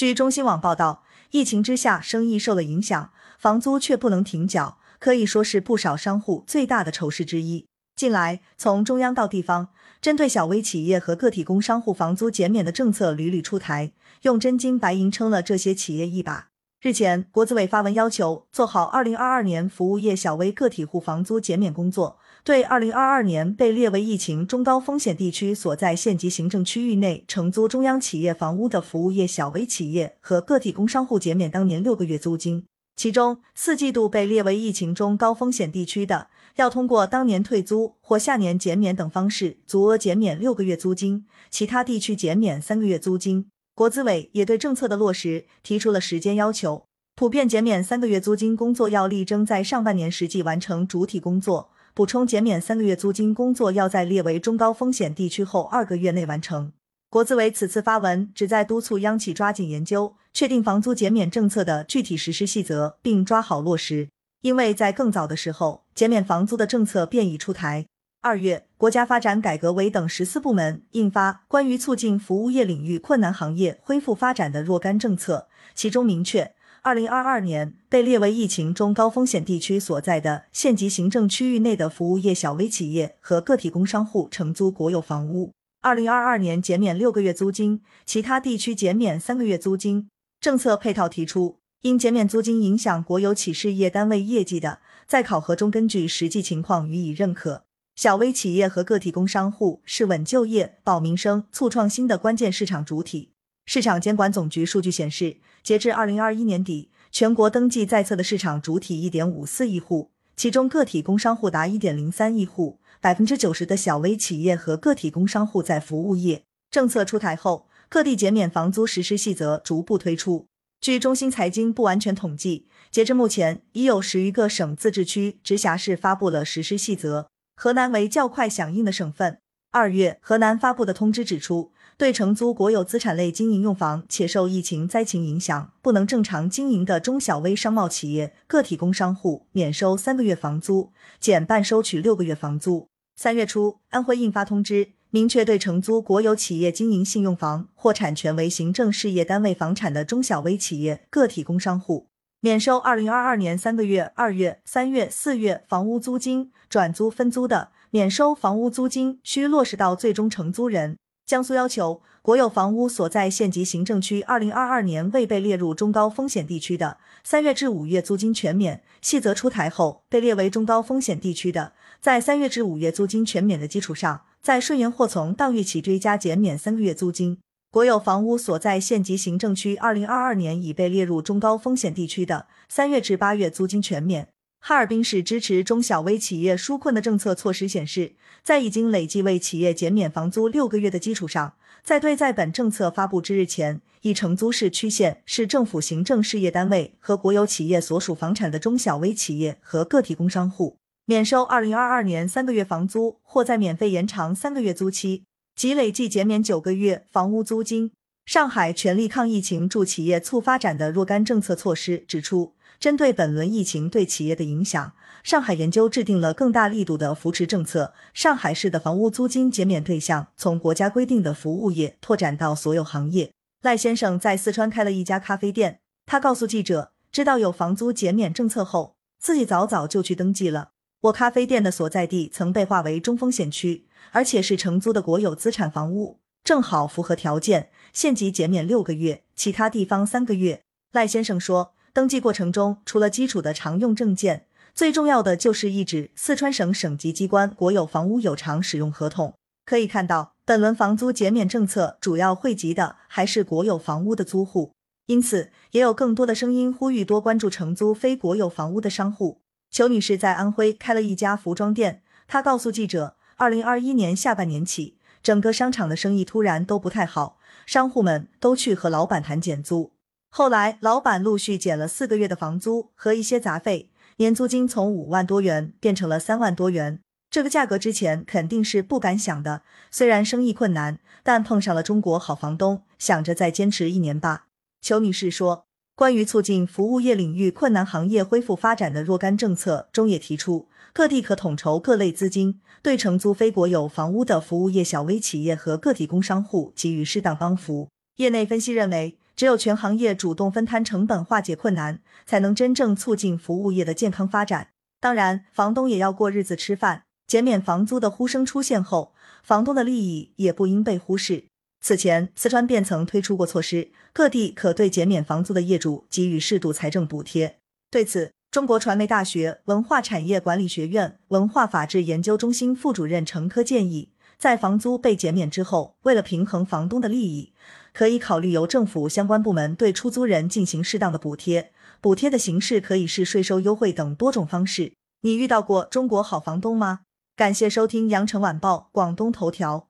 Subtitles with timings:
[0.00, 7.66] 据中新网报道，疫情之下生意受了影响，房租却不能停缴，可以说是不少商户最大的愁事之一。
[7.94, 9.68] 近来，从中央到地方，
[10.00, 13.92] 针对小微企业和个体工商户房租减免的政策屡屡出台，
[14.22, 16.49] 用真金白银撑了这些企业一把。
[16.82, 32.64] 日前，国资委发文要求做好二零二二年服务业小微个体户房租减免工作，对二零二二年被列为疫情中高风险地区所在县级行政区域内承租中央企业房屋的服务业小微企业和个体工商户减免当年六个月租金。
[32.96, 43.50] 其中，四季度被列为疫情中高风险地区的，要通过当年退租或下年减免等方式，足额减免六个月租金；其他地区减免三个月租金。
[43.74, 46.84] 国资委也对政策的落实提出了时间要求，
[47.14, 56.72] 普遍减免三个月租金工作要力争在上半年实际完成主体工作，补充减免三个月租金工作要在列为中高风险地区后二个月内完成。
[57.08, 64.08] 国资委此次发文旨在督促央企抓紧研究，确定房租减免政策的具体实施细则，并抓好落实。
[64.42, 67.86] 因为在更早的时候，减免房租的政策便已出台。
[68.22, 90.08] 二月，国家发展改革委等十四部门印发《关于促进服务业领域困难行业恢复发展的若干政策》，其中明确，二零二二年被列为疫情中高风险地区所在的县级行政区域内的服务业小微企业和个体工商户承租国有房屋，二零二二年减免六个月租金，其他地区减免三个月租金。
[90.40, 97.64] 政策配套提出，因减免租金影响国有企事业单位业绩的，在考核中根据实际情况予以认可。
[98.00, 103.32] 小微企业和个体工商户是稳就业、保民生、促创新的关键市场主体。
[103.66, 116.44] 市场监管总局数据显示，截至二零二一年底，全国登记在册的市场主体一点五四亿户，其中个体工商户达一点零三亿户，百分之九十的小微企业和个体工商户在服务业。
[116.70, 120.46] 政策出台后，各地减免房租实施细则逐步推出。
[120.80, 127.28] 据中新财经不完全统计，截至目前，已有十余个省、自治区、直辖市发布了实施细则。
[127.62, 129.38] 河南为较快响应的省份。
[129.70, 142.88] 二月，河南发布的通知指出，对承租国有资产类经营用房且受疫情灾情影响不能正常经营的中小微商贸企业、个体工商户，免收三个月房租，减半收取六个月房租。
[143.16, 152.06] 三月初，安徽印发通知，明确对承租国有企业经营性用房或产权为行政事业单位房产的中小微企业、个体工商户。
[152.42, 160.96] 免收二零二二年三个月、二月、三月、四月房屋租金，转租分租的，免收房屋租金需落实到最终承租人。
[161.26, 168.82] 江苏要求国有房屋所在县级行政区二零二二年未被列入中高风险地区的，三月至五月租金全免。
[169.02, 177.36] 细则出台后被列为中高风险地区的，在三月至五月租金全免的基础上，在顺延或从当月起追加减免三个月租金。
[177.72, 184.26] 国有房屋所在县级行政区，二零二二年已被列入中高风险地区的，三月至八月租金全免。
[184.58, 191.54] 哈尔滨市支持中小微企业纾困的政策措施显示，在已经累计为企业减免房租六个月的基础上，
[191.84, 200.76] 在对在本政策发布之日前已承租市区县市政府行政事业单位和国有企业所属房产的中小微企业和个体工商户，
[201.06, 205.22] 免收二零二二年三个月房租，或在免费延长三个月租期。
[205.60, 207.92] 即累计减免九个月房屋租金。
[208.24, 217.92] 上海全力抗疫情助企业促发展的若干政策措施指出，针对本轮疫情对企业的影响，上海研究制定了更大力度的扶持政策。
[218.14, 223.30] 上海市的房屋租金减免对象从国家规定的服务业拓展到所有行业。
[223.60, 230.69] 赖先生在四川开了一家咖啡店，他告诉记者，知道有房租减免政策后，自己早早就去登记了。
[231.02, 233.86] 我咖啡店的所在地曾被划为中风险区。
[234.12, 240.62] 而且是承租的国有资产房屋，正好符合条件，县级减免六个月，其他地方三个月。
[240.92, 249.34] 赖先生说，登记过程中除了基础的常用证件，最重要的就是一纸四川省省级机关国有房屋有偿使用合同。
[249.64, 254.72] 可以看到，本轮房租减免政策主要惠及的还是国有房屋的租户，
[255.06, 259.42] 因此也有更多的声音呼吁多关注承租非国有房屋的商户。
[259.70, 263.16] 裘女士在安徽开了一家服装店，她告诉记者。
[263.36, 269.92] 二零二一年下半年起，整个商场的生意突然都不太好，商户们都去和老板谈减租。
[270.28, 277.00] 后来，老板陆续减了四个月的房租和一些杂费，年租金从五万多元变成了三万多元。
[277.30, 279.62] 这个价格之前肯定是不敢想的。
[279.90, 284.48] 虽然生意困难，但碰上了中国好房东，想着再坚持一年吧。
[284.82, 285.64] 裘女士说，
[286.00, 290.66] 关于促进服务业领域困难行业恢复发展的若干政策中也提出。
[290.94, 297.90] 各地可统筹各类资金，对承租非国有房屋的服务业小微企业和个体工商户给予适当帮扶。
[298.16, 304.68] 业内分析认为，只有全行业主动分摊成本、化解困难，才能真正促进服务业的健康发展。
[305.00, 309.12] 当然，房东也要过日子吃饭，减免房租的呼声出现后，
[309.42, 311.44] 房东的利益也不应被忽视。
[311.80, 317.58] 此前，四川便曾推出过措施，各地可对减免房租的业主给予适度财政补贴。
[317.90, 327.52] 对此，中国传媒大学文化产业管理学院文化法治研究中心副主任程科建议，在房租被减免之后，为了平衡房东的利益，
[327.92, 331.72] 可以考虑由政府相关部门对出租人进行适当的补贴。
[332.00, 334.92] 补贴的形式可以是税收优惠等多种方式。
[335.22, 337.00] 你遇到过中国好房东吗？
[337.36, 339.89] 感谢收听羊城晚报广东头条。